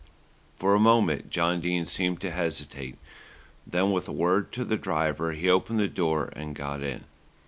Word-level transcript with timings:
For 0.55 0.73
a 0.73 0.79
moment 0.79 1.29
John 1.29 1.61
Dene 1.61 1.85
seemed 1.85 2.21
to 2.21 2.31
hesitate, 2.31 2.97
then 3.67 3.91
with 3.91 4.07
a 4.07 4.11
word 4.11 4.51
to 4.53 4.65
the 4.65 4.75
driver 4.75 5.33
he 5.33 5.47
opened 5.47 5.79
the 5.79 5.87
door 5.87 6.33
and 6.35 6.55
got 6.55 6.81
in. 6.81 7.03